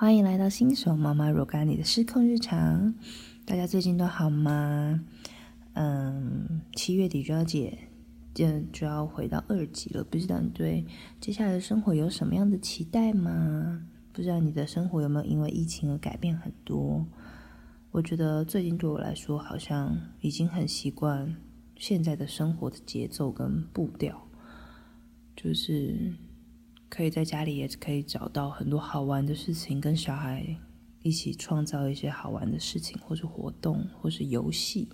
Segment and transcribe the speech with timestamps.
[0.00, 2.94] 欢迎来到新手妈妈若干你的失控日常。
[3.44, 5.04] 大家最近都好吗？
[5.72, 7.76] 嗯，七月底就要解，
[8.32, 10.04] 就就要回到二级了。
[10.04, 10.86] 不知道你对
[11.20, 13.84] 接下来的生活有什么样的期待吗？
[14.12, 17.04] 不知道你的生活有没有因为疫情而改变很多？
[17.90, 21.34] 我觉得最近对我来说，好像已经很习惯
[21.74, 24.28] 现在的生活的节奏跟步调，
[25.34, 26.14] 就是。
[26.88, 30.56] 可以在家里也可以找到很多好玩的事情，跟小孩
[31.02, 34.88] 一起创造一些好玩的事情，或是活动，或是游戏。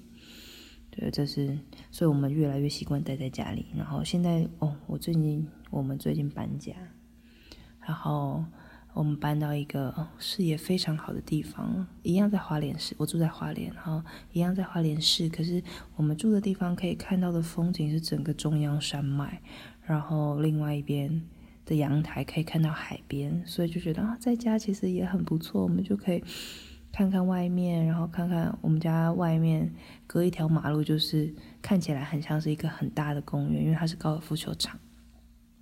[0.90, 1.58] 对，这是，
[1.90, 3.66] 所以我们越来越习惯待在家里。
[3.76, 6.72] 然后现在，哦，我最近我们最近搬家，
[7.80, 8.45] 然后
[8.92, 15.29] 我们搬到一个视野非常好的地方，一样在花莲市，我住在花莲，然后一样在花莲市。
[15.29, 15.62] 可是
[15.96, 19.40] 我们住的地方可以看到的风景是整个中央山脉，
[19.82, 21.23] 然后另外一边。
[21.65, 25.62] 的阳台可以看到海边，所以就觉得啊，在家其实也很不错。
[25.62, 26.23] 我们就可以
[26.93, 29.73] 看看外面，然后看看我们家外面
[30.07, 34.79] 隔一条马路，就是看起来很像是一个很大的公园，因为它是高尔夫球场，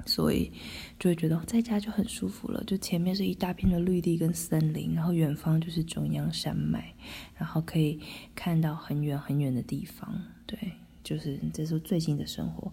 [0.05, 0.53] 所以
[0.99, 2.63] 就会觉得在家就很舒服了。
[2.65, 6.93] 就前面是一大片的绿地跟森林，然后远方就是中央山脉，
[7.37, 8.01] 然后可以
[8.35, 10.21] 看到很远很远的地方。
[10.45, 10.59] 对，
[11.03, 12.71] 就是这是最近的生活。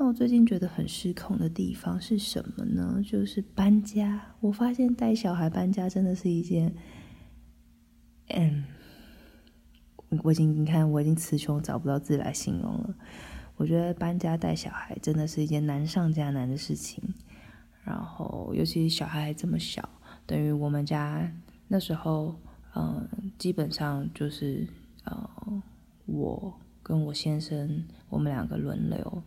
[0.00, 3.02] 那我最近觉得很失控的地方是什么呢？
[3.04, 4.36] 就是搬家。
[4.38, 6.72] 我发现带小孩搬家真的是一件，
[8.28, 8.64] 嗯，
[10.22, 12.94] 我已经你看我已经词穷找不到字来形容了。
[13.56, 17.02] 我觉得搬家带小孩真的是一件难上加难的事情。
[17.82, 19.88] 然后尤其是小孩还这么小，
[20.26, 21.28] 等于我们家
[21.66, 22.36] 那时候，
[22.76, 24.64] 嗯，基本上就是
[25.02, 25.28] 呃，
[26.06, 29.22] 我跟我先生我们两个轮流。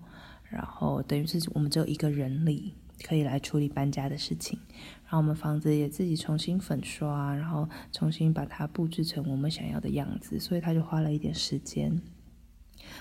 [0.51, 2.73] 然后等于是我们只有一个人力
[3.03, 4.59] 可以来处理搬家的事情，
[5.03, 12.01] 然后我们房子也自己重新粉刷，然后重新把它布置成我们想要的样子，所以他就花了一点时间。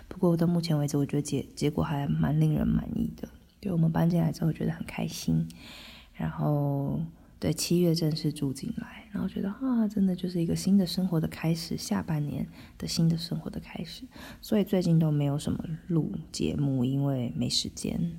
[0.09, 3.29] 不过到目前为止，我觉得结结果还蛮令人满意的。
[3.61, 5.47] 对我们搬进来之后，觉得很开心，
[6.15, 7.01] 然后。
[7.41, 12.47] 对，七月正式住进来，然后觉得啊，真的就是一个新的生活的开始，下半年
[12.77, 14.05] 的新的生活的开始。
[14.43, 18.13] 所以最近都没有什么录节目，因为没时间。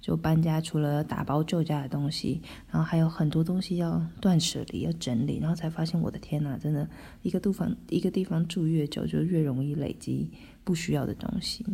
[0.00, 2.40] 就搬家，除了打包旧家的东西，
[2.70, 6.88] 然后还有很多东西要断舍离、要整理，然后才发现，我的天呐，真的
[7.22, 10.30] 一个地方一个地方住越久，就越容易累积
[10.62, 11.66] 不需要的东西。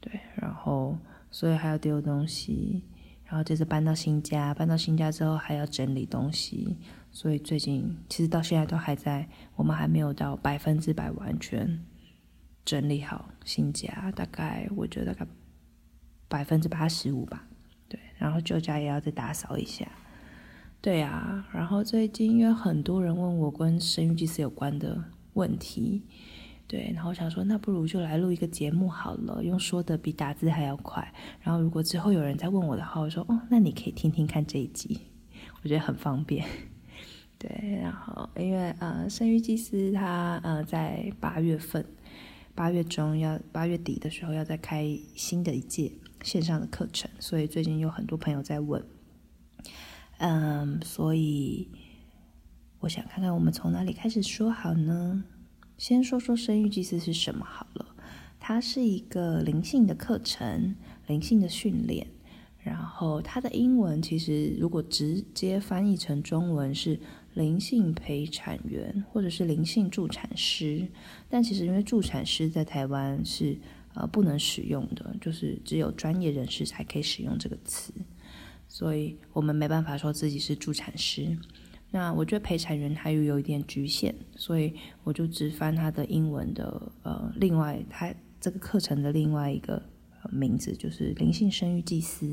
[0.00, 0.96] 对，然后
[1.30, 2.82] 所以还要丢东西。
[3.34, 6.78] 然后这次搬到新家，搬到新家之后还要整理东西，
[7.10, 11.84] 所以最近其实到现在都还在，我们还没有到百分之百完全
[12.64, 15.16] 整理好新家，大概我觉得
[16.28, 17.44] 百分之八十五吧。
[17.88, 19.84] 对，然后旧家也要再打扫一下。
[20.80, 25.02] 对啊，然后最近因为很多人问我跟生育祭司有关的
[25.32, 26.04] 问题。
[26.66, 31.06] 对，然后我想说，那不如就来录一个节目好了，用说的比打字还要快。
[31.40, 34.98] 然后如果之后有人再问我的话，我说哦，那你可以听听看这一集，
[35.62, 36.44] 我觉得很方便。
[37.38, 41.84] 对，然后因为呃，生育祭司他呃在八月份，
[42.54, 45.92] 八月中要八月底的时候要再开新的一届
[46.22, 48.82] 线上的课程，所以最近有很多朋友在问，
[50.16, 51.68] 嗯，所以
[52.80, 55.22] 我想看看我们从哪里开始说好呢？
[55.76, 57.94] 先说说生育祭司是什么好了，
[58.38, 60.76] 它是一个灵性的课程，
[61.06, 62.06] 灵性的训练。
[62.62, 66.98] 然后它的英文其实如果直接翻译成中文是
[67.34, 70.88] 灵性陪产员或者是灵性助产师，
[71.28, 73.58] 但其实因为助产师在台湾是
[73.92, 77.92] 呃不能使用的，就是只有专业人士才可以使用这个词，
[78.66, 81.36] 所以我们没办法说自己是助产师。
[81.94, 84.74] 那我觉得陪产员还有有一点局限，所以
[85.04, 89.80] 我就只翻他的英文的呃，另外他这个课程的另外一个
[90.32, 92.26] 名字就是灵性生育祭司，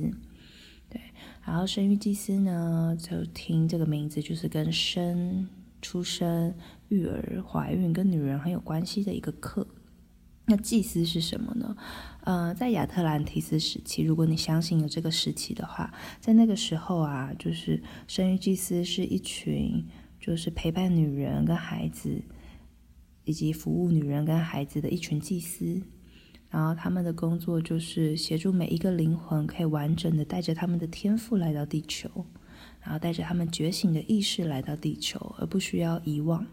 [0.89, 0.99] 对，
[1.45, 5.47] 然后生育祭司呢，就听这个名字就是跟生、
[5.79, 6.55] 出生、
[6.89, 9.67] 育儿、怀孕跟女人很有关系的一个课。
[10.45, 11.75] 那祭司是什么呢？
[12.23, 19.85] 呃，在亚特兰蒂斯时期，如果你相信有这个时期的话，在那个时候啊，就是生育祭司是一群，
[20.19, 22.21] 就是陪伴女人跟孩子，
[23.23, 25.81] 以及服务女人跟孩子的一群祭司。
[26.49, 32.09] 然后他们的工作就是协助每一个灵魂可以完整的带着他们的天赋来到地球，
[32.81, 36.45] 然后带着他们觉醒的意识来到地球，而不需要遗忘。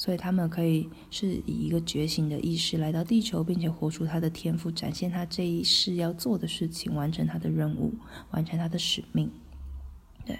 [0.00, 7.92] 所以他们可以是以一个觉醒的意识来到地球，并且活出他的天赋，展现他这一世要做的事情，完成他的任务，
[8.30, 9.30] 完成他的使命。
[10.24, 10.38] 对，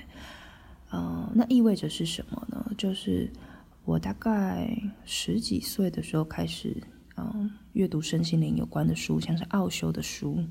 [0.88, 2.72] 呃，那意味着是什么呢？
[2.78, 3.30] 就是
[3.84, 4.74] 我大概
[5.04, 6.82] 十几岁的时候开始，
[7.18, 10.42] 嗯，阅读身心灵有关的书，像是奥修的书，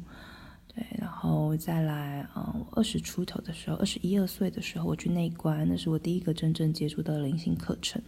[0.68, 8.00] 对，然后再来，嗯，我二十出头的时候，二十一二岁的时候，我去内观，那是我第一个真正接触到灵性课程。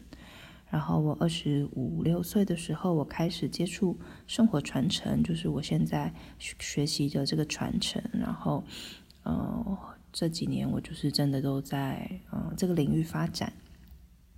[0.71, 8.01] 然后我二十五六岁的时候，我开始接触生活传承，就是我现在学习的这个传承。
[8.13, 8.63] 然后，
[9.23, 9.77] 呃，
[10.13, 13.51] 这几年我就是真的都在嗯这个领域发展。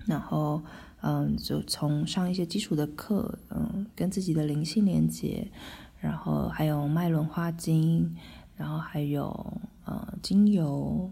[0.08, 0.64] 然后，
[1.02, 5.48] 嗯，就从上一些基础的课，嗯，跟自己的灵性连接，
[6.02, 8.18] 然后还有脉轮花精，
[8.58, 11.12] 然后还有呃精油。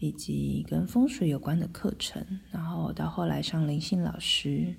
[0.00, 4.74] 以及跟风水有关的课程，然后到后来上灵性老师，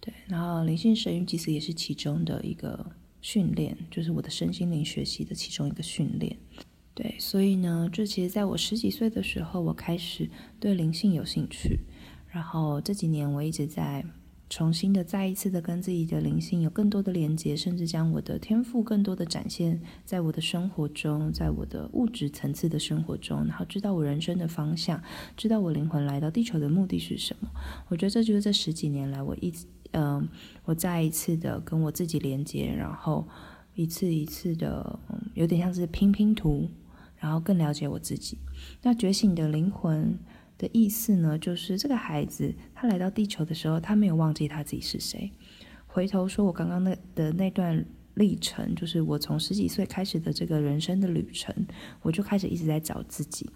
[0.00, 2.84] 对，然后灵性神韵其实也是其中的一个
[3.20, 6.36] 训练，就是我的身心灵学习的其中一个训练，
[6.92, 10.28] 对，所以呢，这其实在我十几岁的时候，我开始
[10.58, 11.78] 对灵性有兴趣，
[12.26, 14.04] 然后这几年我一直在。
[14.52, 25.02] 重新的再一次的跟自己的灵性有更多的连接，甚至将我的天赋更多的展现在我的生活中，在我的物质层次的生活中，然后知道我人生的方向，
[25.38, 27.48] 知道我灵魂来到地球的目的是什么。
[27.88, 30.28] 我觉得这就是这十几年来我一直，嗯，
[30.66, 33.26] 我再一次的跟我自己连接，然后
[33.74, 36.68] 一次一次的，嗯，有点像是拼拼图，
[37.16, 38.36] 然后更了解我自己。
[38.82, 40.18] 那觉醒的灵魂。
[40.62, 45.32] 的意思呢，就是这个孩子他来到地球的时候，他没有忘记他自己是谁。
[45.88, 51.52] 回头说，我刚刚那的那段历程，就是我从十几岁开始的这个人生的旅程，
[52.02, 53.50] 我就开始一直在找自己。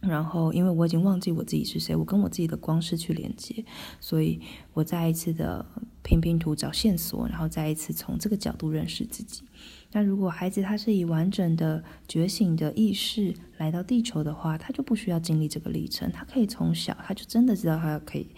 [0.00, 3.62] 然后，因为我已经忘记我自己是谁，我跟我自己的光失去连接，
[4.00, 4.40] 所以
[4.72, 5.64] 我再一次的
[6.02, 9.42] 拼拼图找线索，然后再一次从这个角度认识自己。
[9.92, 18.28] 那如果孩子他是以完整的觉醒的意识来到地球的话，他就不需要经历这个历程，他可以从小他就真的知道他可以，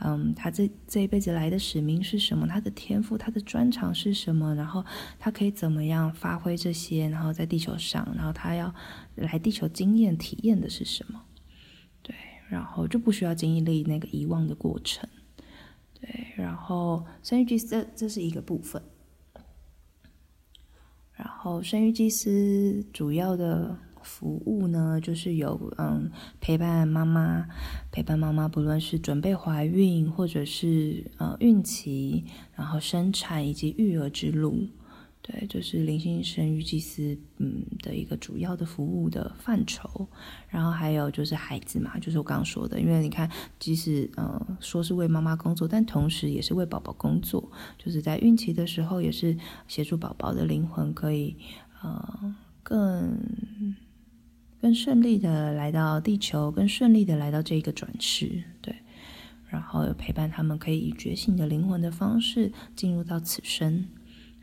[0.00, 4.84] 嗯，他这这一辈子来的使命是什么，他的天赋、他的专长是什么，然后
[5.18, 8.72] 他可以怎么样发挥这些，然后在地球上，然后他要
[9.16, 11.20] 来地球经验体验的是什么，
[12.02, 12.14] 对，
[12.48, 15.08] 然后就不需要经历那个遗忘的过程，
[16.00, 18.80] 对，然后生育祭这这是一个部分。
[21.22, 27.46] 然后，生育祭司主要的服务呢，就是有嗯陪伴妈妈，
[27.92, 32.24] 陪伴妈妈，不论是准备怀孕，或者是呃孕期，
[32.54, 34.66] 然后生产以及育儿之路。
[35.30, 40.08] 对，就是灵性生育祭司，嗯的一个主要的服务的范畴。
[40.48, 47.48] 然后还有就是孩子嘛，就是我刚刚说的，因为你看，即使呃说是为妈妈工作，但同时也是为宝宝工作。
[47.78, 49.36] 就是在孕期的时候，也是
[49.68, 51.36] 协助宝宝的灵魂可以
[51.80, 52.34] 呃
[52.64, 53.16] 更
[54.60, 58.42] 更顺利的来到地球，更顺利的来到这个转世。
[58.60, 58.74] 对，
[59.46, 63.86] 然后陪伴他们可以以觉醒的灵魂的方式进入到此生。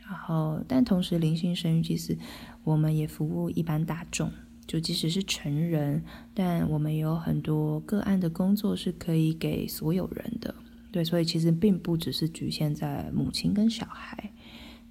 [0.08, 2.16] 然后，但同时，灵性生育祭司
[2.64, 4.32] 我们也服务一般大众，
[4.66, 6.02] 就即使是成人，
[6.32, 10.54] 但我们有很多个案的工作是可以给所有人的。
[10.90, 14.32] 对，所以其实并不只是局限在母亲跟小孩。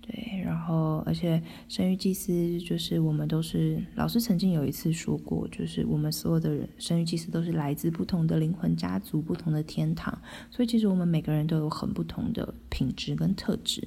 [0.01, 10.15] 对，然后而且生育祭司就是我们都是老师曾经有一次说过，就是我们所有的人生育祭司都是来自不同的灵魂家族、不同的天堂，
[10.51, 13.83] 所以其实我们每个人都有很不同的品质跟特质。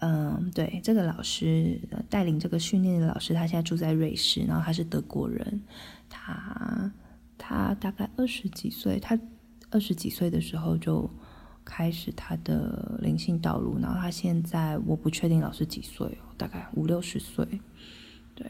[0.00, 5.60] 嗯，对，这个老师带领这个训练的老师，他现在住在瑞士，然后他是德国人，
[6.08, 6.92] 他
[7.36, 9.18] 他大概二十几岁，他
[9.70, 11.10] 二十几岁的时候就
[11.64, 17.44] 开始他的灵性道路，然后他现在我不确定老师几岁，大概五六十岁，
[18.36, 18.48] 对，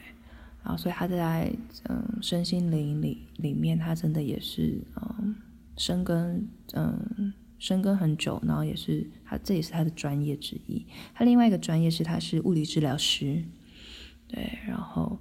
[0.63, 1.51] 然后所以他在
[1.89, 5.35] 嗯身心灵里里面，他真的也是嗯
[5.79, 7.33] 生根嗯。
[7.59, 10.87] 深耕很久，然后也是他，这也是他的专业之一。
[11.15, 13.43] 他另外一个专业是他是物理治疗师，
[14.27, 14.59] 对。
[14.67, 15.19] 然后，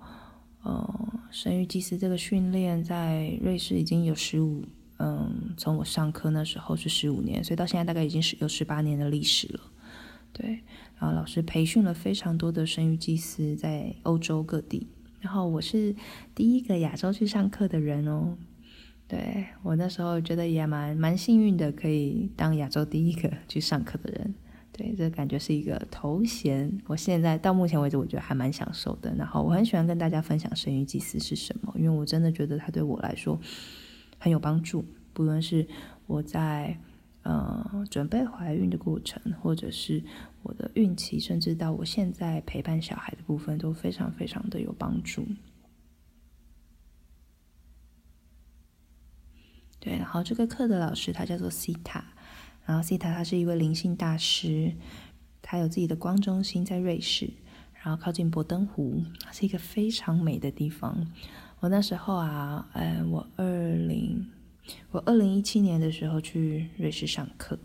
[0.63, 4.63] 呃，生育祭司这个训练在瑞士已经有十五，
[4.97, 9.59] 嗯，从我上课那时候是十五年，所以到现在大概已经是有十八年的历史了，
[10.31, 10.59] 对。
[10.99, 14.87] 然后老师培训了非常多的生育祭司在欧洲各地，
[15.19, 15.95] 然后我是
[16.35, 18.37] 第一个亚洲去上课的人哦。
[19.07, 24.35] 对我那时候觉得也蛮蛮幸运的，可以当亚洲第一个去上课的人。
[24.73, 26.71] 对，这感觉是一个头衔。
[26.85, 29.11] 我现在到目前为止，我觉得还蛮享受的。
[29.15, 33.39] 然后我很喜欢跟大家分享生育祭司是什么，因为我真的觉得它对我来说
[34.19, 34.85] 很有帮助。
[35.13, 35.65] 不论是
[36.05, 36.77] 我在
[37.23, 40.03] 呃准备怀孕的过程，或者是
[40.43, 45.25] 我的孕期，甚至到我现在陪伴小孩的部分，都非常非常的有帮助。
[49.87, 52.03] 对，然后这个课的老师他叫做西塔，
[52.65, 54.73] 然后西塔他是一位灵性大师，
[55.41, 57.29] 他有自己的光中心在瑞士，
[57.81, 59.01] 然后靠近博登湖，
[59.31, 61.07] 是一个非常美的地方。
[61.61, 64.27] 我那时候啊，呃，我二零
[64.91, 67.57] 我二零一七年的时候去瑞士上课。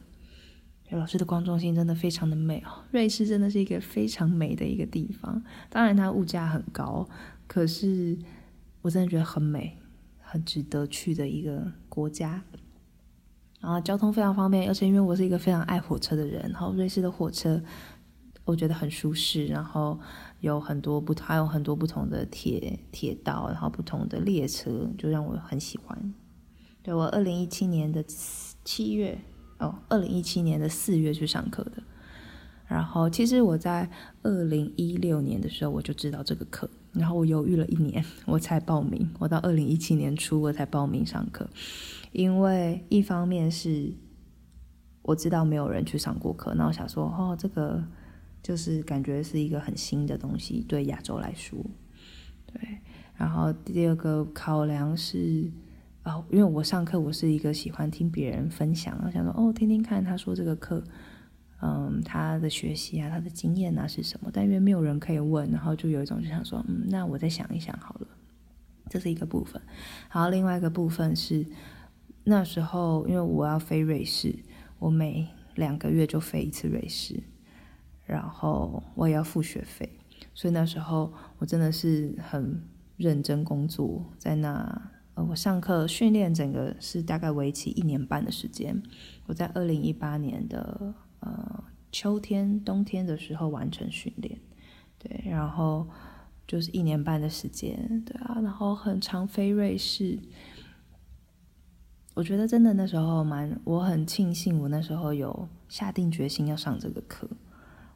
[0.90, 5.42] 老师的光中心真的非常的美哦，瑞士真的是一个非常美的一个地方。
[5.68, 7.08] 当然它物价很高，
[7.48, 8.16] 可是
[8.82, 9.76] 我真的觉得很美，
[10.32, 12.42] 很值得去的一个国家。
[13.60, 17.62] 然后交通非常方便，而且因为我是一个非常爱火车的人，然后瑞士的火车
[18.46, 20.00] 我觉得很舒适，然后
[20.40, 26.14] 有很多不还有很多不同的铁铁道，然后不同的列车，就让我很喜欢。
[26.82, 28.02] 对我二零一七年的
[28.64, 29.18] 七月。
[29.58, 31.80] 哦，二零一七年的四月去上课的，
[32.72, 33.86] 然后其实我在
[34.22, 39.06] 二零一六年的时候我就知道这个课，然后我犹豫了一年，我才报名。
[39.18, 41.46] 我到二零一七年初我才报名上课，
[42.12, 43.92] 因为一方面是
[45.02, 47.84] 我知道没有人去上过课，那我想说，哦，这个
[48.42, 51.58] 就是感觉是一个很新的东西，对亚洲来说，
[52.46, 52.78] 对。
[53.14, 55.50] 然后第二个考量是。
[56.04, 60.82] 哦，因为我上课，我是一个喜欢听别人分享，我想说哦，听听看他说这个课，
[61.64, 64.28] 嗯，他的学习啊，他的经验啊是什么？
[64.32, 68.06] 但因为没有人可以问，然后就有一种就想说，嗯，那我再想一想好了，
[68.90, 69.62] 这是一个部分。
[70.12, 71.46] 然后另外一个部分是
[72.24, 74.34] 那时候，因为我要飞瑞士，
[74.80, 77.22] 我每两个月就飞一次瑞士，
[78.06, 79.88] 然后我也要付学费，
[80.34, 82.60] 所以那时候我真的是很
[82.96, 84.90] 认真工作在那。
[85.14, 88.82] 呃，我上课训练整个是大概为期一年半的时间。
[89.26, 94.38] 我在二零一八年的呃秋天、冬天的时候完成训练，
[94.98, 95.88] 对，然后
[96.46, 100.20] 就是一年半的时间，对啊，然后很长飞瑞士。
[102.14, 107.28] 我觉得真的那时候蛮，我很庆幸我那时候有下定决心要上这个课。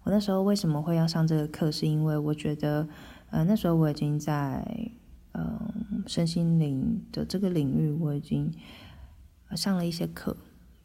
[0.03, 1.71] 我那时候为什么会要上这个课？
[1.71, 2.89] 是因为我觉得，
[3.31, 4.93] 呃，那时候我已经在。
[5.39, 8.51] 嗯，身心灵的这个领域，我已经
[9.55, 10.35] 上了一些课，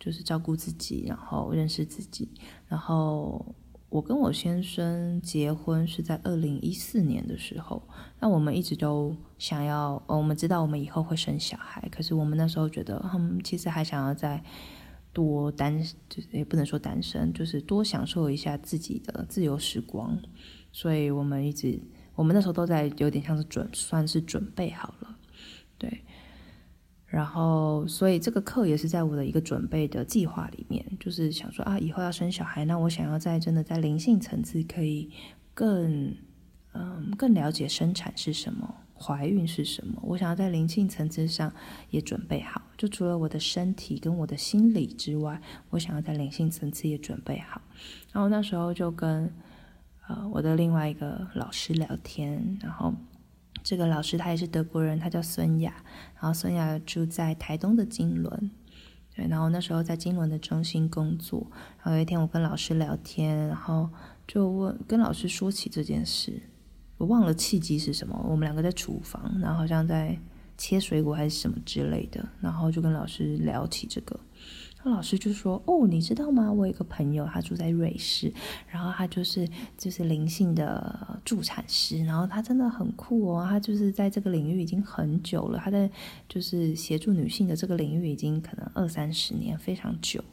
[0.01, 2.27] 就是照顾自己，然后认识自己。
[2.67, 3.55] 然后
[3.87, 7.87] 我跟我先生结婚是在二零一四年的时候，
[8.19, 14.43] 那我们一直都想要，我们知道我们以后会生小孩，可是我们那时候觉得，嗯，其实还想要再
[15.13, 15.79] 多单，
[16.09, 20.19] 就是也不能说单身，就是多享受一下自己的自由时光，
[20.71, 21.79] 所以我们一直。
[22.13, 25.17] 我们那时候都在有点像是准，算是准备好了，
[25.77, 26.03] 对。
[27.11, 35.11] 然后，所以这个课也是在我的一个准备的计划里面，就是想说啊，以后要生小孩，那我想要在真的在灵性层次可以
[35.53, 36.15] 更
[36.71, 40.01] 嗯更了解生产是什么，怀孕是什么。
[40.03, 41.53] 我想要在灵性层次上
[41.89, 47.61] 也准备好，就除了我的身体跟我的心理之外，我想要在灵性层次也准备好。
[48.13, 49.29] 然后那时候就跟。
[50.07, 52.93] 呃，我的另外一个老师聊天，然后
[53.63, 55.73] 这个老师他也是德国人，他叫孙雅，
[56.15, 58.51] 然后孙雅住在台东的金轮，
[59.15, 61.45] 对，然后那时候在金轮的中心工作，
[61.77, 63.89] 然后有一天我跟老师聊天，然后
[64.27, 66.41] 就问跟老师说起这件事，
[66.97, 70.17] 我忘了契机是什么，我们两个在厨房，然后好像在
[70.57, 74.19] 切水果还是什么之类的，然后就跟老师聊起这个。
[74.83, 76.51] 那老师就说：“哦，你知道吗？
[76.51, 78.33] 我有个朋友，他住在瑞士，
[78.67, 79.47] 然后他就是
[79.77, 85.89] 就是灵性的助产师，然后他真的很酷哦，他就是在这个领域已经很久了，他在
[86.27, 90.23] 就是协助女性的这个领域已经可能二三十年，非常久。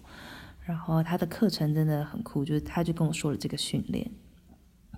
[0.65, 4.11] 然后他的课程真的很酷，就是他就跟我说了这个训练。”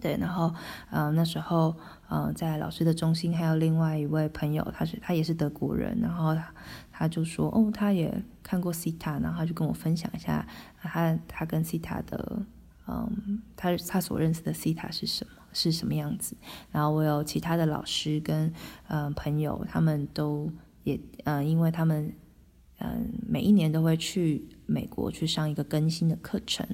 [0.00, 0.52] 对，然后，
[0.90, 1.76] 嗯，那时候，
[2.08, 6.54] 嗯，在老师的中心还有另外一位朋友，他是他也是德国人，然后他
[6.90, 10.46] 他就说，哦，他也看过西塔，然后他就跟我分享一下
[10.80, 12.42] 他他跟西塔的，
[12.88, 16.34] 嗯，他他所认识的西塔是什么是什么样子，
[16.70, 18.52] 然后我有其他的老师跟
[18.88, 20.50] 嗯朋友，他们都
[20.84, 22.12] 也嗯，因为他们。
[22.82, 26.66] 嗯，每一年都会去美国去上一个更新的课程，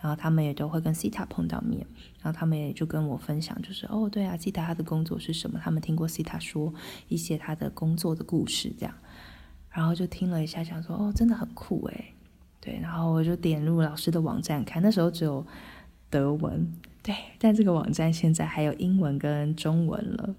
[0.00, 1.86] 然后他们也都会跟西塔碰到面，
[2.22, 5.60] 然后他们也就跟我分享，就是哦，对啊，西塔他的工作是什么？
[5.62, 6.72] 他们听过西塔说
[7.08, 8.94] 一些他的工作的故事，这样，
[9.70, 12.14] 然后就听了一下，想说哦，真的很酷诶。
[12.60, 15.46] 对，然后我就点入老师的网站看，那时候只有
[16.14, 16.72] 德文。
[17.02, 20.34] 对，但这个网站现在还有英文跟中文了，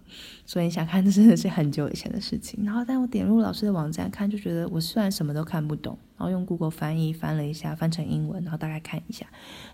[0.45, 2.63] 所以你想看，这真的是很久以前的事情。
[2.65, 9.27] 然后，但我点入老师的网站看，就觉得我虽然什么都看不懂，然后用 Google 翻译翻了一下，翻成英文，然后大概看一下，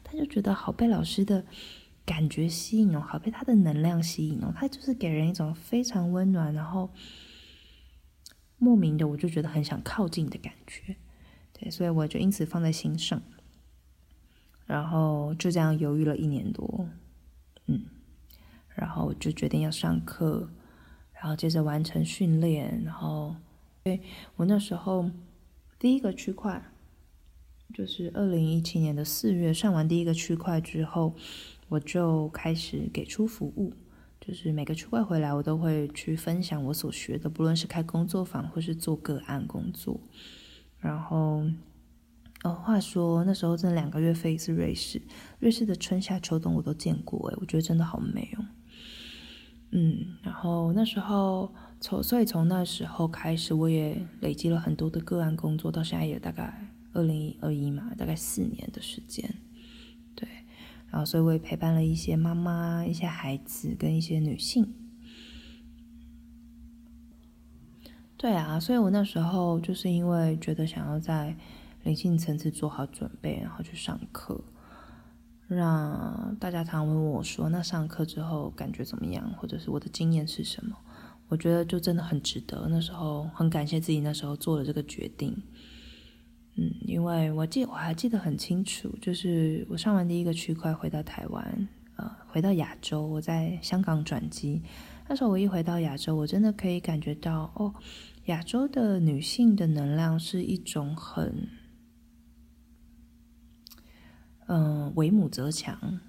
[0.04, 1.46] 他就觉得好被老师的
[2.06, 6.90] 感觉吸引哦，好被他的能量吸引哦，他就是给人一种非常温暖，然后
[8.58, 10.98] 莫名的我就觉得很想靠近的感觉，
[11.58, 13.22] 对，所以我就因此放在心上，
[14.72, 16.88] 然后就这样犹豫了一年多，
[17.66, 17.82] 嗯，
[18.74, 20.50] 然后就决定要上课，
[21.12, 23.36] 然后接着完成训练，然后，
[23.84, 24.00] 对
[24.38, 25.12] 我那时候
[25.78, 26.64] 第一个区块
[27.74, 31.14] 就是二零一七年的四月上完第一个区块之后，
[31.68, 33.74] 我就开始给出服务。
[34.22, 40.00] 就是每个区块回来，我都会去分享我所学的，不论是开工作坊或是做个案工作。
[40.80, 41.44] 然后，
[42.44, 45.02] 哦，话说那时候真的两个月飞一次瑞士，
[45.40, 48.46] 瑞士的春夏秋冬我都见过，诶，我觉得真的好美哦。
[49.72, 59.34] 嗯，然后那时候从所以从那时候开始，我也累积了很多的个案工作，到现在也大概二零二一嘛，大概四年的时间。
[60.16, 60.28] 对
[60.90, 64.74] 然后，所以我也陪伴了一些妈妈、一些孩子跟一些女性。
[68.18, 71.38] 对啊，所以我那时候就是因为觉得想要在
[71.84, 74.44] 灵性层次做好准备，然后去上课。
[75.48, 79.30] 让大家常问我说：“那上课之后感觉怎么样？
[79.38, 80.78] 或者是我的经验是什么？”
[81.28, 82.68] 我觉得就真的很值得。
[82.70, 85.36] 那时候很感谢自己那时候做了这个决定。
[86.56, 94.62] 嗯，因为我记我还记得很清楚，就是我上完第一个区块回到台湾，呃，回到亚洲，我在香港转机。
[95.08, 97.74] 那时候我一回到亚洲，我真的可以感觉到，哦，
[98.26, 101.48] 亚洲的女性的能量是一种很，
[104.54, 106.00] 嗯，为母则强，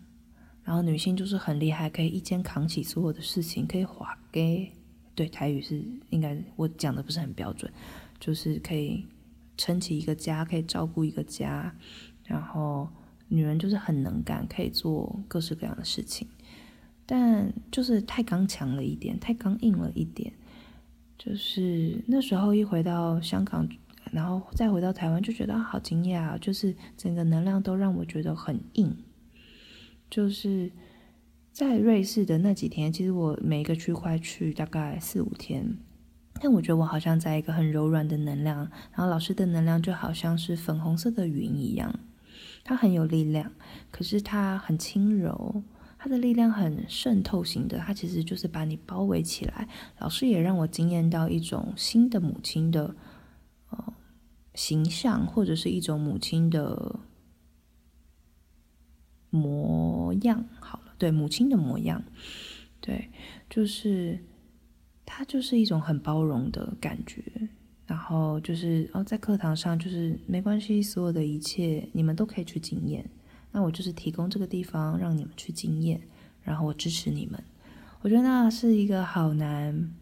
[0.65, 4.71] 然后女性就是很厉害，可以一肩扛起所有的事情，可以划给，
[5.15, 7.73] 对，台语是应该我讲的不是很标准，
[8.19, 9.07] 就是可以。
[9.55, 11.73] 撑起一个家，可以照顾一个家，
[12.25, 12.89] 然后
[13.29, 16.27] 女人就是很能干，可以做各式各样的事情，
[17.05, 20.33] 但就是太刚强了一点，太刚硬了一点。
[21.19, 23.69] 就是那时候一回到香港，
[24.11, 28.97] 然后再回到台湾，就觉得好惊讶，就是整个能量都让我觉得很硬。
[30.11, 30.71] 就是
[31.53, 35.79] 在瑞士的那几天，其实我每一个区块去大概四五天。
[36.41, 38.59] 但我觉得我好像在一个很柔软的能量，
[38.91, 42.01] 然后老师的能量就好像是粉红色的云一样，
[42.65, 43.53] 它很有力量，
[43.91, 45.63] 可是它很轻柔，
[45.99, 49.69] 它的力量很渗透型的，它其实就是把你包围起来。
[49.99, 52.97] 老师也让我惊艳到一种新的母亲的
[54.55, 57.01] 形象，或者是一种母亲的
[59.31, 60.45] 模样。
[60.61, 62.03] 好了，对，母亲的模样，
[62.81, 63.11] 对，
[63.49, 64.19] 就是。
[65.05, 67.23] 他就是一种很包容的感觉，
[67.87, 73.05] 然后就是哦，在课堂上就是没关系，所有的一切你们都可以去经验。
[73.51, 76.01] 那我就是提供这个地方让你们去经验，
[76.41, 77.45] 然后我支持你们。
[78.01, 79.93] 我觉得那是一个好难，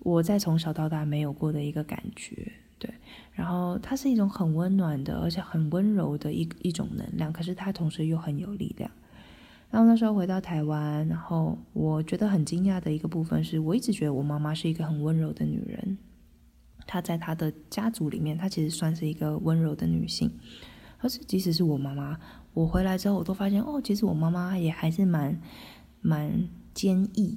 [0.00, 2.52] 我在从小到大没有过的一个感觉，
[2.84, 2.94] 对。
[3.32, 8.90] 然后它是一种很温暖的，而且很温柔的一一种能量，可是它同时又很有力量。
[9.70, 15.98] 然后那时候回到台湾，然后我觉得很惊讶的一个部分是，我一直觉得我妈妈是一个很温柔的女人。
[16.86, 20.30] 她在她的家族里面，她其实算是一个温柔的女性。
[21.00, 22.18] 而是即使是我妈妈，
[22.54, 25.38] 我回来之后，我都发现哦，其实我妈妈也还是蛮
[26.00, 27.36] 蛮坚毅，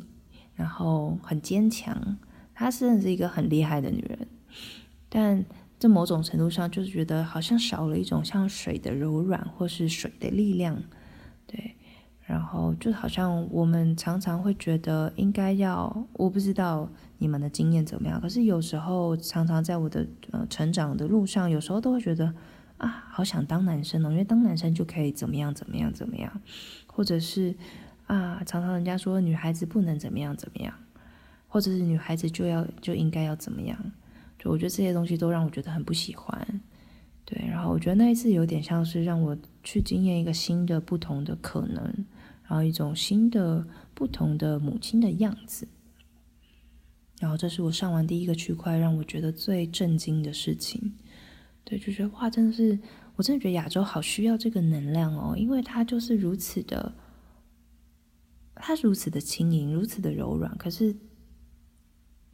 [0.55, 2.17] 然后很坚强。
[2.53, 4.27] 她真的是一个很厉害的女人。
[5.09, 5.45] 但
[5.79, 10.81] 在某种程度上，就是觉得好像少了一种像水的柔软，或是水的力量。
[11.45, 11.73] 对。
[12.25, 16.89] 然后就好像我们常常会觉得应该要，我不知道
[17.19, 18.19] 你们的经验怎么样。
[18.19, 22.33] 可是有时候常常在我的呃成长的路上，有时候都会觉得
[22.79, 26.41] 啊，好想当男生哦，因为当男生就可以怎么样怎么样怎么样，
[26.85, 27.55] 或者是
[28.07, 30.73] 啊，常常人家说女孩子不能怎么样怎么样，
[31.47, 33.79] 或者是女孩子就要就应该要怎么样，
[34.47, 36.61] 我觉得这些东西都让我觉得很不喜欢。
[37.25, 42.05] 对，然后我觉得那一次有点像是让我去经验一个新的不同的可能。
[42.49, 45.67] 然后一种新的、不同的母亲的样子，
[47.19, 50.93] 然后这是我上完第一个区块让我觉得最震惊的事情。
[51.65, 52.79] 对，就觉得哇，真的是，
[53.17, 56.95] 我真的觉得亚洲好需要这个能量哦，因为它就是如此的，
[58.55, 60.95] 它如此的轻盈，如此的柔软，可是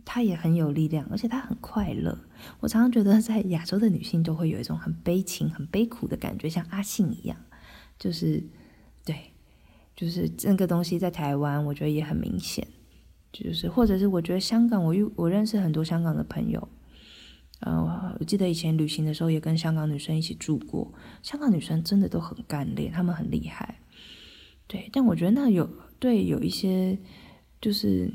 [0.05, 2.17] 她也很有力量，而且她很快乐。
[2.59, 7.37] 我常常觉得在亚洲的女性都会有一种很悲情、很悲苦的感觉，像阿信一样，
[7.97, 8.43] 就是
[9.05, 9.15] 对。
[9.95, 12.67] 就是这个东西在台湾，我觉得也很明显。
[13.31, 16.67] 就是或者是我觉得香港，我遇我认识很多香港的朋友。
[17.59, 20.91] 呃，我记得以前旅行的时候也跟香港女生一起住过。
[21.21, 23.79] 香港女生真的都很干练，她们很厉害。
[24.65, 26.97] 对，但我觉得那有对有一些
[27.61, 28.11] 就是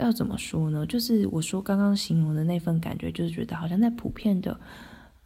[0.00, 0.86] 要怎么说呢？
[0.86, 4.58] 就是我说刚刚形容的那份感觉，就是觉得好像在普遍的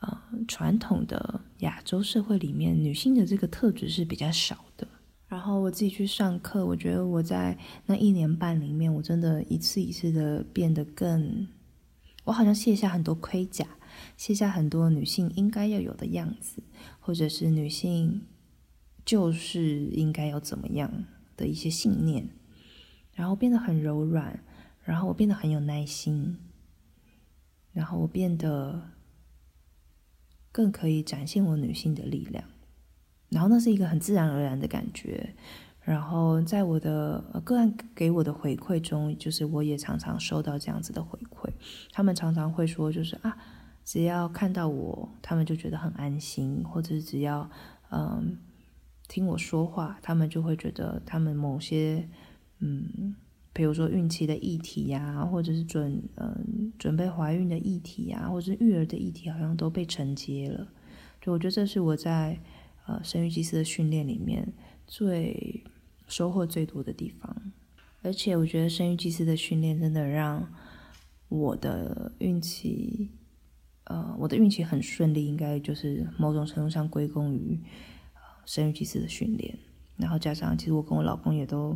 [0.00, 4.86] 呃传统的亚洲社会里面，女性的这个特质是比较少的。
[5.26, 11.48] 然后我自己去上课，我觉得我在那一年半里面，我真的一次一次的变得更，
[12.24, 13.66] 我好像卸下很多盔甲，
[14.16, 16.62] 卸下很多女性应该要有的样子，
[17.00, 18.22] 或者是女性
[19.04, 21.04] 就是应该要怎么样
[21.36, 22.28] 的一些信念，
[23.14, 24.38] 然后变得很柔软，
[24.84, 26.38] 然后我变得很有耐心，
[27.72, 28.90] 然后我变得
[30.52, 32.44] 更可以展现我女性的力量。
[33.30, 35.34] 然后那是一个很自然而然的感觉，
[35.80, 41.50] 然后在我的个案给我的回馈中，就是我也常常收到这样子的回馈，
[41.90, 43.36] 他们常常会说，就是啊，
[43.84, 47.50] 只要看到我，他们就觉得很安心，或者是只要
[47.90, 48.38] 嗯
[49.08, 52.08] 听我说话，他们就会觉得他们某些
[52.60, 53.16] 嗯，
[53.54, 60.68] 比如说孕期的议题呀，或者是准嗯准备怀孕的议题呀，或者是育儿的议题，好像都被承接了。
[61.22, 62.38] 就我觉得这是我在。
[62.86, 64.46] 呃，生育祭司的训练里面
[64.86, 65.64] 最
[66.06, 67.34] 收获最多的地方，
[68.02, 70.46] 而且我觉得生育祭司的训练真的让
[71.30, 73.08] 我的运气，
[73.84, 77.58] 呃，我的运气很顺利，应该就是某种程度上归功于
[78.44, 79.58] 生育祭司的训练，
[79.96, 81.74] 然后加上其实我跟我老公也都，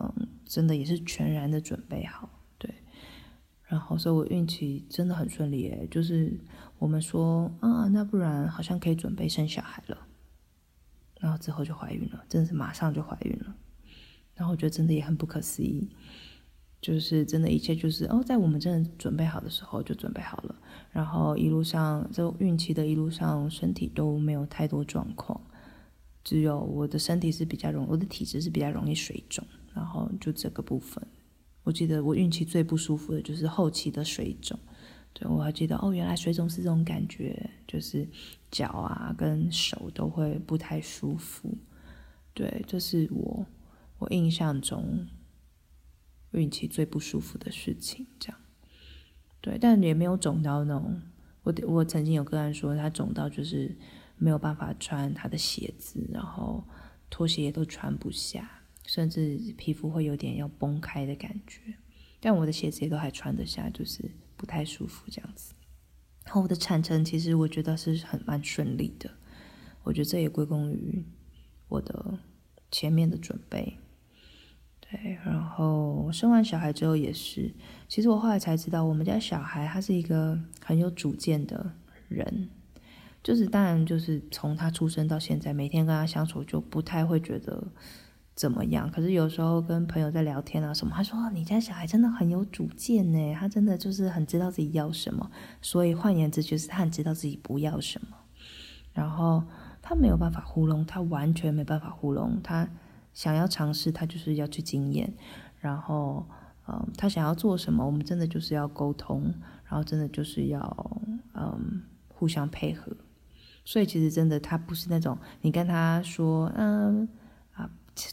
[0.00, 2.72] 嗯，真的也是全然的准备好，对，
[3.64, 6.38] 然后所以我运气真的很顺利，诶，就是
[6.78, 10.06] 我们说啊，那不然好像可以准备生小孩了。
[11.20, 13.54] 然后之后就怀孕了，真的是马上就怀孕了。
[14.34, 15.86] 然后我觉得真的也很不可思议，
[16.80, 20.56] 就是真的一切就是哦，在我们真的准备好的时候就准备好了。
[20.90, 25.38] 然后一路上就孕期的一路上，身体都没有太多状况，
[26.24, 29.46] 只有我的身体是比较容，我的体质是比较容易水肿。
[29.74, 31.06] 然后就这个部分，
[31.62, 34.58] 我记得我孕期最不舒服的就是后期的水肿。
[35.12, 38.08] 对，我还记得哦，原来水肿是这种感觉，就是
[38.50, 41.58] 脚啊跟手都会不太舒服。
[42.32, 43.44] 对，这是我
[43.98, 45.06] 我印象中
[46.30, 48.06] 孕期最不舒服的事情。
[48.20, 48.38] 这样，
[49.40, 51.02] 对，但也没有肿到那种。
[51.42, 53.76] 我我曾经有个人说，他肿到就是
[54.16, 56.62] 没有办法穿他的鞋子，然后
[57.08, 58.59] 拖鞋也都穿不下，
[58.90, 61.60] 甚至皮肤会有点要崩开的感觉。
[62.18, 64.10] 但我的鞋子也都还穿得下，就是。
[64.40, 65.52] 不太舒服这样子，
[66.24, 69.10] 然后我的产程其实我觉得是很蛮顺利的，
[69.82, 71.04] 我觉得这也归功于
[71.68, 72.18] 我的
[72.70, 73.76] 前面的准备，
[74.80, 77.54] 对，然后生完小孩之后也是，
[77.86, 81.74] 其实我后来才知道，我们家小孩他是一个很有主见的
[82.08, 82.48] 人，
[83.22, 87.70] 就是当然就是从他出生到现在，每天跟他相处就不太会觉得。
[88.40, 88.90] 怎么样？
[88.90, 95.30] 可是有时候跟朋友在聊天啊什么，他说你家小孩真的很有主见呢，他真的就是很知道自己要什么。
[95.60, 98.16] 所以换言之，就是他很知道自己不要什么。
[98.94, 99.44] 然后
[99.82, 102.40] 他没有办法糊弄，他完全没办法糊弄。
[102.42, 102.66] 他
[103.12, 105.12] 想要尝试，他就是要去经验。
[105.58, 106.24] 然后，
[106.66, 109.34] 嗯，他想要做什么，我们真的就是要沟通，
[109.66, 111.02] 然后真的就是要
[111.34, 112.90] 嗯互相配合。
[113.66, 117.06] 所以其实真的，他不是那种你跟他说嗯。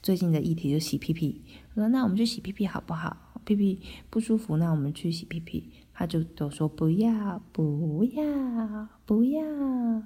[0.02, 3.16] 最近的议题就洗屁屁，我说那我们去洗屁屁好不好？
[3.46, 5.72] 屁屁不舒服，那我们去洗屁屁。
[5.94, 9.42] 他就都说不要，不要，不要。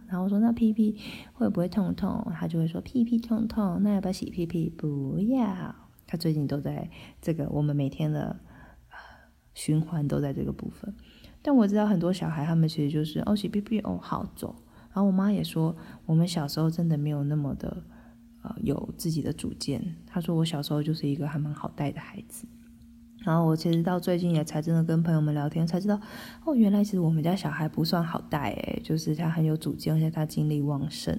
[0.08, 0.98] 然后我说那屁屁
[1.34, 2.32] 会不会痛痛？
[2.34, 4.70] 他就会说屁屁痛痛，那要不要洗屁屁？
[4.70, 5.76] 不要。
[6.08, 6.90] 他最近都在
[7.22, 8.40] 这个，我们每天的
[9.54, 10.96] 循环都在这个部分。
[11.42, 14.56] 但我知道很多小孩他们其实就是哦洗屁屁哦好走。
[14.94, 17.84] 然后我妈也说，我们小时候真的没有那么的。
[18.42, 19.96] 呃，有自己的主见。
[20.06, 22.46] 他说我小时候就是一个还蛮好带的孩子。
[23.20, 26.00] 然后我其实到最近也才真的跟朋友们聊天，才知道
[26.44, 31.16] 哦，原来其实我们家小孩不算好带诶，就是他很有主见，而且他精力旺盛，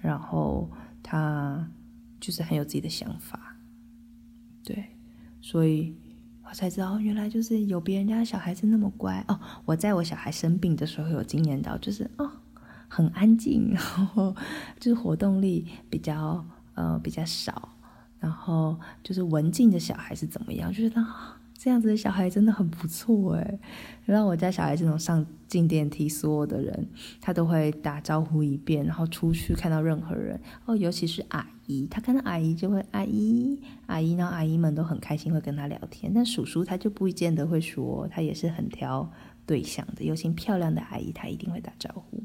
[0.00, 0.70] 然后
[1.02, 1.68] 他
[2.20, 3.56] 就是很有自己的想法。
[4.62, 4.84] 对，
[5.40, 5.96] 所以
[6.44, 9.40] 我才知道原来就是有别人家小孩子那么乖哦。
[9.64, 12.30] 我在我小孩生病的时候有经验到，就是哦。
[12.94, 14.36] 很安静，然后
[14.78, 17.68] 就是活动力比较呃比较少，
[18.18, 20.72] 然后就是文静的小孩是怎么样？
[20.72, 21.04] 就觉得
[21.54, 23.58] 这样子的小孩真的很不错哎。
[24.04, 26.88] 然后我家小孩这种上进电梯，所有的人
[27.20, 36.12] 他都会打招呼一遍，然后出去看到任何人哦，尤其是阿姨，他看到阿姨就会阿姨阿姨，然后阿姨们都很开心会跟他聊天。
[36.12, 39.08] 但叔叔他就不见得会说，他也是很挑
[39.46, 42.20] 对象的，尤其漂亮的阿姨他一定会打招呼。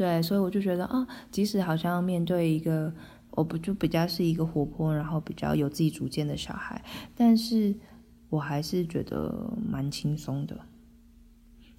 [0.00, 2.90] 对，所以我就觉得啊，即使好像面对一个，
[3.32, 6.82] 我不就比较是一个活泼，然后比较有自己主见的小孩，
[7.14, 7.74] 但是
[8.30, 10.58] 我还是觉得蛮轻松的。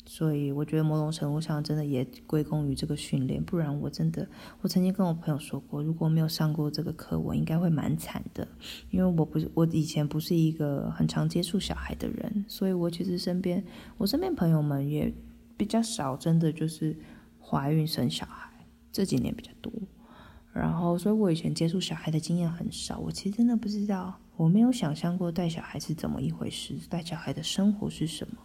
[0.06, 4.28] 所以我觉得某种程度上真的也归功于这个训练，不然我真的，
[4.62, 8.48] 我曾经跟我朋友说过，如果没有上过这个课，我应该会蛮惨的，
[8.92, 13.64] 因为我不是我以前不是一个很常接触小孩的人，所以我其实身边
[13.98, 15.12] 我身边朋友们也
[15.58, 16.96] 比较少，真的就是
[17.52, 18.50] 怀孕生小孩
[18.94, 19.70] 这几年比较多，
[20.54, 28.38] 然后所以我以前接触小孩的经验很少，我其实真的不知道，我没有想象过带小孩是怎么一回事，带小孩的生活是什么。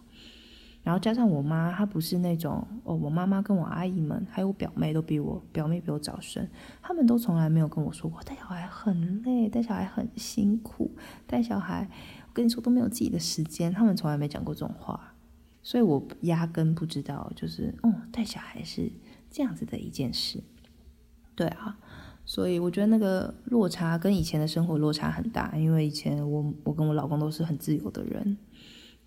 [0.83, 6.45] 然后加上我妈，她不是那种哦，我妈妈跟我阿姨们还有我表妹都比我表妹比我早生，
[6.81, 10.91] 他们都从来没有跟我说过带小孩很累，带小孩很辛苦，
[11.25, 11.89] 带小孩
[12.27, 15.13] 我跟你说都没有自己的时间，他们从来没讲过这种话，
[15.67, 18.89] 所以我压根不知道，就是哦，带小孩是
[19.29, 20.41] 这样子的一件事，
[21.35, 21.77] 对啊，
[22.23, 28.37] 所以我觉得那个落差跟以前的生活落差很大，因为以前我我跟我老公都是很自由的人，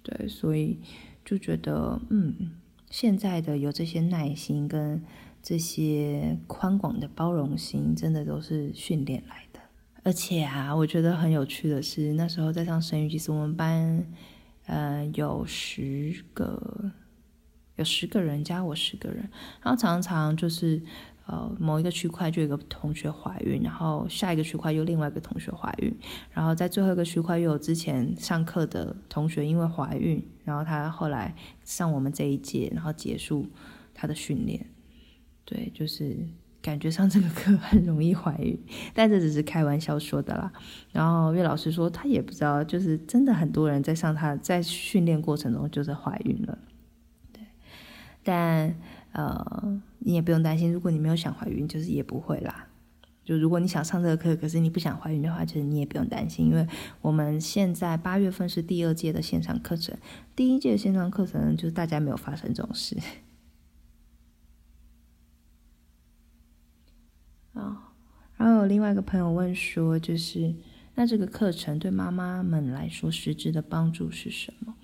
[0.02, 0.78] 对，所以。
[1.22, 2.50] 就觉得，嗯，
[2.90, 5.00] 现在的有这些耐心跟
[5.42, 9.60] 这些宽广的包容心，真的都是训练来的。
[10.02, 14.04] 而且啊，我觉得很有趣的是，那时候在上生育，其实我们班，
[14.70, 16.92] 呃，有十个，
[17.76, 19.28] 有十个人加我十个人，
[19.62, 20.82] 然后常常就是。
[21.26, 25.96] 呃，某一个区块就有一个同学怀孕，然后下一个区块又另外一个同学怀孕，
[26.32, 33.46] 然后在最后一个区块又有之前上课的同学因为怀孕，然后他后来上我们这一届，然后结束
[33.94, 34.66] 他的训练。
[35.44, 36.18] 对，就是
[36.62, 38.58] 感觉上这个课很容易怀孕，
[38.94, 40.52] 但这只是开玩笑说的啦。
[40.92, 46.58] 然后岳老师说他也不知道，就是真的很多人在上他在训练过程中就是怀孕了。
[47.32, 47.42] 对，
[48.22, 48.74] 但。
[49.12, 52.68] 呃，你也不用担心，如果你没有想怀孕，就是也不会啦。
[53.24, 56.64] 就如果你想上这个课，可是你不想怀孕的话，其实你也不用担心，因为
[57.00, 59.98] 我们现在八月份是第二届的线上课程，
[60.36, 62.96] 第一届线上课程就是大家没有发生这种事。
[67.54, 67.94] 啊，
[68.40, 70.54] 然后有另外一个朋友问说，就是
[70.94, 74.74] 那这个课程对妈妈们来说实质的帮助是什么？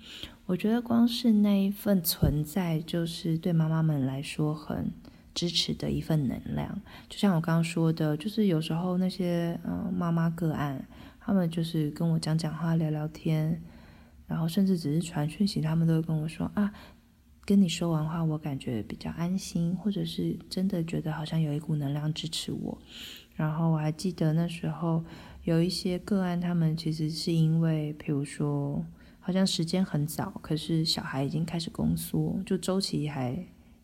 [0.45, 4.91] 我觉得光是那一份存在，就是对妈妈们来说很
[5.33, 6.79] 支持的一份能量。
[7.09, 10.87] 就像我刚刚说的，就是有时候那些嗯妈妈个案，
[11.19, 13.59] 他们就是跟我讲讲话、聊聊天，
[14.27, 16.71] 然后甚至只是传讯息，他们都会跟我说啊，
[17.43, 22.77] 跟你说完话，我感觉比较安心，或者是真的觉得好像有一股能量支持我。
[23.37, 25.01] 然后我还记得那时候
[25.45, 28.85] 有一些个案，他们其实是因为，比如说。
[29.19, 33.37] 好像时间很早，可是小孩已经开始宫缩，就周期还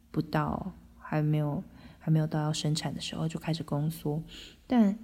[0.09, 1.61] 不到，还没有
[1.99, 4.23] 还没有到要生产的时候就开始宫缩。
[4.65, 4.97] 但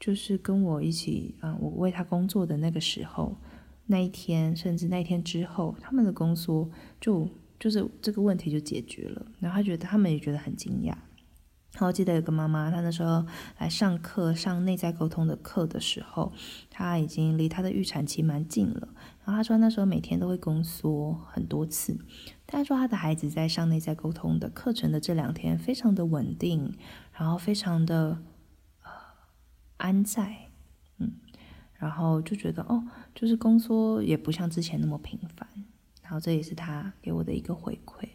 [0.00, 3.36] 就是跟我一起啊，我为他工作的那个时候，
[3.84, 7.28] 那一天，甚至那一天之后，他们的宫缩就
[7.60, 9.26] 就是这个问题就解决了。
[9.38, 10.94] 然后他觉得他们也觉得很惊讶。
[11.72, 13.24] 然后记得有个妈妈，她那时候
[13.58, 16.32] 来上课上内在沟通的课的时候，
[16.68, 18.88] 她已经离她的预产期蛮近了。
[19.24, 21.98] 然后她说那时候每天都会宫缩很多次，
[22.44, 26.74] 但说她的孩子在上内在沟通的课程的这两天非常的稳定，
[27.12, 28.18] 然后非常的
[28.82, 28.90] 呃
[29.78, 30.50] 安在，
[30.98, 31.12] 嗯，
[31.72, 35.48] 然后就觉得哦，就是宫缩也不像之前那么频繁。
[36.02, 38.06] 然后这也是她给我的一个回馈。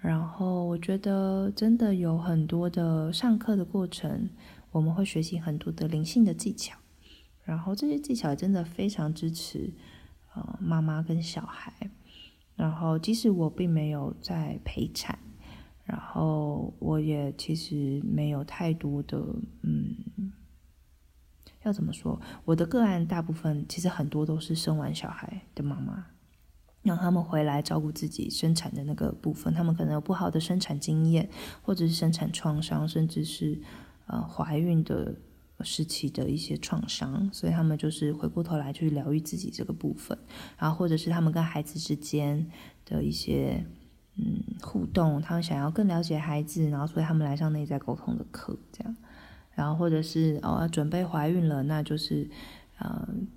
[0.00, 4.30] 然后我觉得真的有很多的上课的过程，
[4.70, 6.78] 我们会学习很多的灵性的技巧，
[7.44, 9.72] 然后这些技巧真的非常支持
[10.34, 11.90] 呃妈妈跟小孩。
[12.56, 15.18] 然后即使我并没有在陪产，
[15.84, 19.18] 然后我也其实没有太多的
[19.62, 20.32] 嗯，
[21.62, 22.20] 要怎么说？
[22.44, 26.06] 我的个案大部分其实很多都是生完小孩的妈妈。
[26.82, 31.28] 让他们回来照顾自己生产的那个部分，他们可能有不好的生产经验，
[31.60, 33.60] 或者是生产创伤，甚至是
[34.06, 35.14] 呃怀孕的
[35.60, 40.16] 时期的一些创伤，所以他们就是回过头来去疗愈自己这个部分，
[40.56, 42.46] 然后或者是他们跟孩子之间
[42.86, 43.62] 的一些
[44.16, 48.96] 嗯互动，他们想要更了解孩子，然后所以他们来上内在沟通的课，这样，
[49.54, 52.26] 然后或者是哦准备怀孕了，那就是
[52.78, 53.28] 嗯。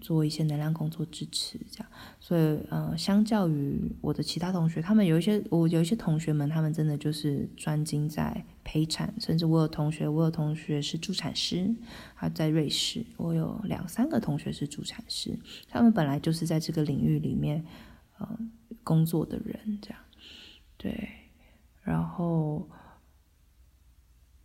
[0.00, 1.88] 做一些能量工作支持，这样，
[2.20, 11.74] 所以，呃，相较于我的其他同学，他们有一些，我有一些同学们，他们真的就是专精在陪产，甚至我有同学，我有同学是助产师，
[12.14, 17.64] 他在瑞士，我有两三个同学是助产师，他们本来就是在这个领域里面，
[18.18, 18.38] 呃，
[18.84, 19.98] 工作的人，这样，
[20.76, 21.08] 对，
[21.82, 22.68] 然后，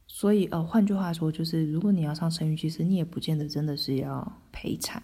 [0.08, 5.04] 所以，呃，换句话说，就是如果你要上生育，其实你也不见得真的是要陪产。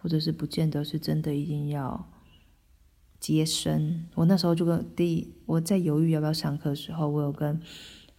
[0.00, 2.10] 或者是不见得是真的一定要
[3.20, 4.06] 接生。
[4.14, 7.60] 我那时候就跟第我在犹豫要不要上课的时候，我有跟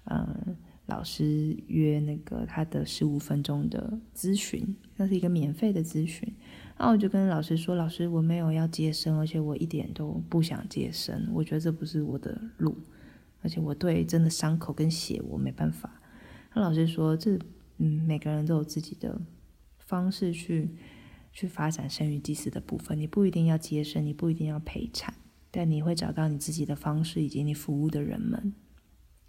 [0.05, 0.55] 嗯
[0.87, 6.33] 老师约那个他的十五分钟的咨询，那是一个免费的咨询。
[6.77, 11.29] 然后我就跟老师说：“老师，我没有要接生，而且我一点都不想接生。
[11.33, 12.75] 我觉得这不是我的路，
[13.41, 16.01] 而且我对真的伤口跟血我没办法。”
[16.55, 17.37] 那老师说：“这
[17.77, 19.21] 嗯，每个人都有自己的
[19.79, 20.69] 方式去。”
[21.31, 25.13] 去发展生育祭祀的部分，你不一定要接生，你不一定要陪产，
[25.51, 28.53] 但你会找到你自己的方式，以及你服务的人们。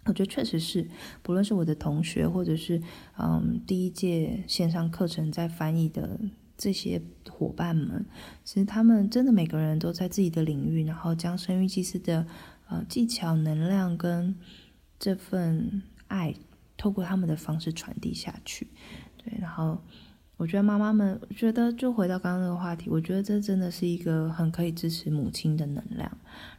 [0.05, 0.89] 我觉得确实是，
[1.21, 2.81] 不论是我的同学，或者是
[3.17, 6.19] 嗯第一届线上课程在翻译的
[6.57, 8.03] 这些伙伴们，
[8.43, 12.25] 其实他们真的每个人都在自己的领域，然后将生育祭祀的
[12.67, 14.35] 呃技巧、能量跟
[14.97, 16.33] 这份爱，
[16.75, 18.67] 透过他们的方式传递下去。
[19.17, 19.79] 对，然后。
[20.41, 26.11] 我觉得妈妈们，觉得就回到刚刚那个话题，我觉得这真的是一个很可以支持母亲的能量，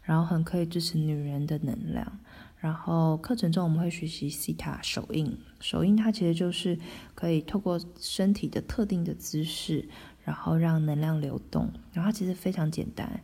[0.05, 2.21] 然后很可以支持女人的能量。
[2.61, 6.79] 然后课程中我们会学习西塔手印，手印它其实就是
[7.16, 9.88] 可以透过身体的特定的姿势，
[10.23, 11.68] 然后让能量流动。
[11.92, 13.21] 然后其实非常简单。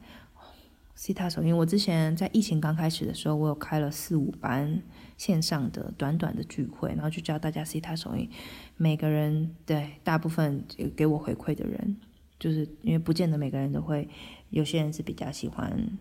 [0.96, 4.82] 西塔手印，我之前在疫情刚开始的时候，我有开了四五班
[5.18, 8.30] 线上的短短的聚会，然后就教大家西塔手印。
[8.78, 10.64] 每个人对大部分
[10.96, 11.96] 给我回馈的人，
[12.38, 14.08] 就是因为不见得每个人都会，
[14.48, 15.98] 有些人是比较喜欢，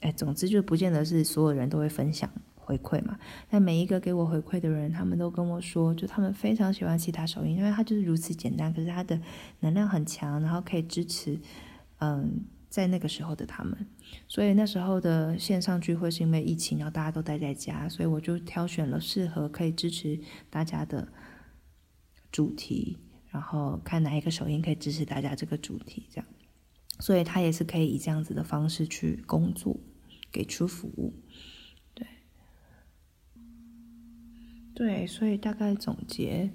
[0.00, 3.18] 哎，总之就不见得是所有人都会分享回馈嘛。
[3.48, 9.18] 但每一个给我回馈的人，他们都跟我说，就他们非常喜欢西塔手印，因为它就是如此简单，可是它的
[9.60, 11.40] 能量很强，然后可以支持，
[12.00, 12.44] 嗯。
[12.72, 13.86] 在那个时候的他们，
[14.26, 21.06] 所以那时候的线上聚会是因为疫情，然后大家都待在家，所以我就挑选了适合可以支持大家的
[22.30, 22.96] 主题，
[23.28, 26.26] 然后看哪一个手印可以支持大家这个主题，这样，
[26.98, 29.78] 所以他也是可以以这样子的方式去工作，
[30.32, 31.12] 给出服务，
[31.92, 32.06] 对，
[34.72, 36.50] 对，所以大概总结，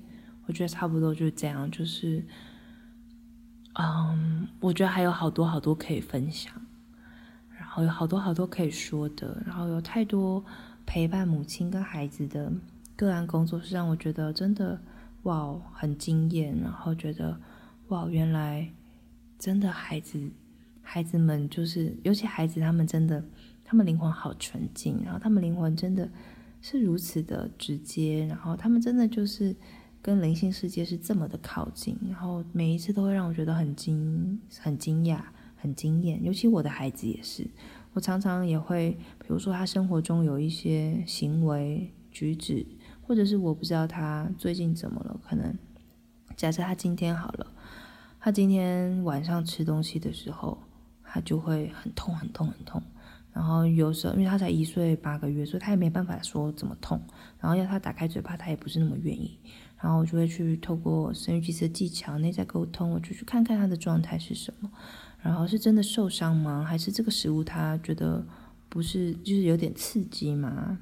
[0.47, 2.25] 我觉得差不多就是这样，就是。
[3.79, 6.51] 嗯，我觉得还有好多好多可以分享，
[7.55, 10.43] 然后有好多好多可以说的，然后有太多
[10.83, 12.51] 陪伴母亲跟孩子的
[12.95, 14.81] 个案工作，是让我觉得真的
[15.23, 17.39] 哇，很惊艳，然后觉得
[17.89, 18.67] 哇，原来
[19.37, 20.27] 真的孩子
[20.81, 23.23] 孩子们就是，尤其孩子他们真的，
[23.63, 26.09] 他们灵魂好纯净，然后他们灵魂真的
[26.61, 29.55] 是如此的直接，然后他们真的就是。
[30.01, 35.19] 跟灵性世界是这么的靠近，然后每一次都会让我觉得很惊、很惊讶、
[35.55, 36.23] 很惊艳。
[36.23, 37.45] 尤其我的孩子也是，
[37.93, 42.65] 我常常也会，比如说他生活中有一些行为举止，
[43.01, 45.19] 或者是我不知道他最近怎么了。
[45.27, 45.53] 可能
[46.35, 47.47] 假设他今天好了，
[48.19, 50.57] 他今天晚上吃东西的时候，
[51.03, 52.81] 他就会很痛、很痛、很痛。
[53.33, 56.99] 然后有时候，因为他才一岁八个月，所以他也没办法说怎么痛。
[57.39, 59.37] 然后要他打开嘴巴，他也不是那么愿意。
[59.79, 64.69] 然后我就会去透过生育祭祀的技巧、内在沟通，我就去看看他的状态是什么。
[65.21, 66.63] 然后是真的受伤吗？
[66.63, 68.25] 还是这个食物他觉得
[68.69, 70.79] 不是，就是有点刺激吗？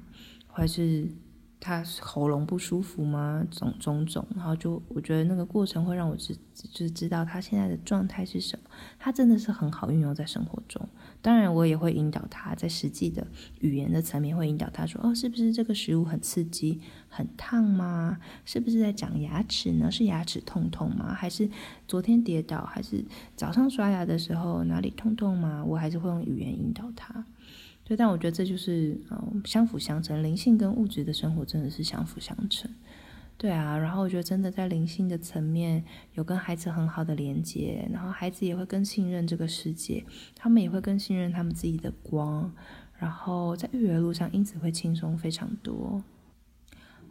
[0.48, 1.08] 还是
[1.58, 3.46] 他喉咙不舒服吗？
[3.50, 4.26] 种种种。
[4.36, 8.70] 然后就我觉得那个过程会让我知，就是知道他现在的状态是什么。
[8.98, 10.88] 他真的是很好运用在生活中。
[11.22, 13.26] 当然，我也会引导他在实际的
[13.60, 18.18] 语言的层面，会引导他说：“哦，是不是这个食物很刺激、很烫吗？
[18.44, 19.90] 是不是在长牙齿呢？
[19.90, 21.12] 是牙齿痛痛吗？
[21.14, 21.50] 还是
[21.88, 22.64] 昨天跌倒？
[22.64, 27.24] 还是早上刷牙的时候哪里痛痛吗？”我还是会用语言引导他。
[27.88, 32.68] 对，但我觉得这就是嗯相辅相成，灵性跟物质的生活真的是相辅相成。
[33.38, 35.84] 对啊，然后我觉得真的在灵性的层面
[36.14, 42.52] 有跟孩子很好的连接，然后孩子也会更信任这个世界，他们也会更信任他们自己的光，
[42.98, 46.02] 然后在育儿路上因此会轻松非常多。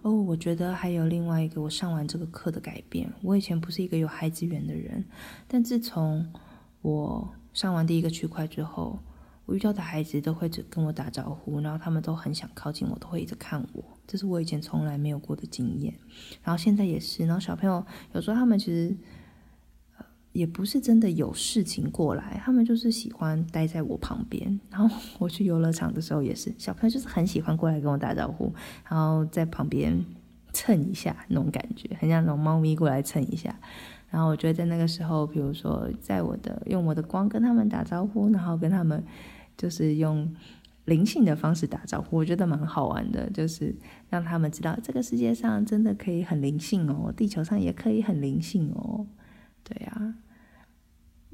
[0.02, 5.06] 哦，我觉得还有另外一个我上完这个课的改变，我以前不是一个有孩子缘的人，
[5.48, 6.34] 但自从
[6.82, 9.00] 我上完第一个区块之后。
[9.46, 15.94] 我遇到的孩子都会只跟我打招呼，然后他们都很想靠近我，都会一直看我，这是我以前从来没有过的经验。
[16.44, 18.98] 然后现在也是，然后小朋友有时候他们其实
[20.00, 24.60] 呃也不是真的有事情过来，他们就是喜欢待在我旁边。
[24.72, 28.52] 然后我去游乐场的时候也是，小朋友就是很喜欢过来跟我打招呼，
[28.90, 30.04] 然后在旁边
[30.54, 33.56] 蹭一下那种感觉，很像那种猫咪过来蹭一下。
[34.10, 39.04] 然后我觉得在那个时候，比如说在我的用我的光跟他们打招呼，然后跟他们。
[39.58, 40.34] 就是用
[40.86, 43.30] 灵性的方式打招呼，我觉得蛮好玩的。
[43.32, 43.76] 就是
[44.10, 49.08] 让他们知道这个世界上真的可以很灵性哦，地球上也可以很灵性哦。
[49.64, 50.16] 对啊，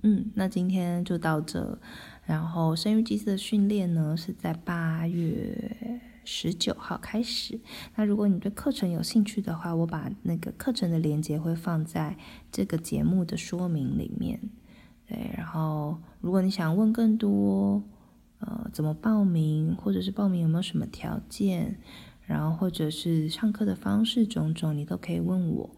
[0.03, 1.79] 嗯，那今天就到这。
[2.25, 7.59] 然后生育祭祀的训练呢，是在八月十九号开始。
[7.95, 12.15] 那如果你对课程有兴趣的话，我把那个课程的链接会放在
[12.51, 14.39] 这个节目的说明里面。
[15.07, 17.83] 对，然后如果你想问更多，
[18.41, 21.77] 呃，怎么报名，或者是报名有没有什么条件，
[22.25, 25.69] 然后或者是上课的方式种种，你都可以问我。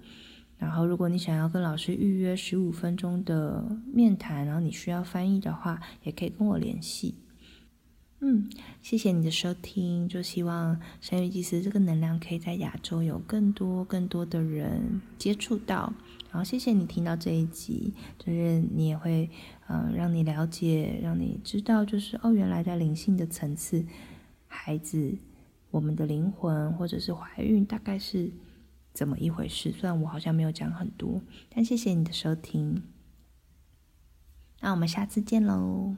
[0.58, 7.16] 然后，如果你想要跟老师预约十五分钟的面谈，然后你需要翻译的话，也可以跟我联系。
[8.22, 8.50] 嗯，
[8.82, 15.94] 谢谢你的收听，就希望生育祭司这个能量可以在亚洲有更多更多的人接触到。
[16.32, 19.30] 然后，谢谢你听到这一集，就是你也会，
[19.68, 23.86] 嗯，让你了解，让你知道，就是哦，原来在灵性的层次，
[24.48, 25.18] 孩子，
[25.72, 28.32] 我们的灵魂或者是怀孕，大概是。
[28.94, 29.72] 怎么一回事？
[29.72, 32.84] 虽然我好像没有讲很多，但谢谢你的收听。
[34.62, 35.96] 那我们下次见喽。